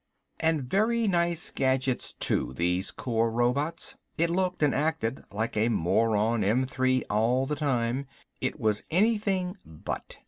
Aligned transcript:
And 0.39 0.63
very 0.63 1.07
nice 1.07 1.51
gadgets 1.51 2.13
too, 2.13 2.53
these 2.53 2.89
Corps 2.89 3.29
robots. 3.29 3.97
It 4.17 4.31
looked 4.31 4.63
and 4.63 4.73
acted 4.73 5.23
like 5.31 5.55
a 5.55 5.69
moron 5.69 6.43
M 6.43 6.65
3 6.65 7.03
all 7.07 7.45
the 7.45 7.55
time. 7.55 8.07
It 8.39 8.59
was 8.59 8.81
anything 8.89 9.57
but. 9.63 10.17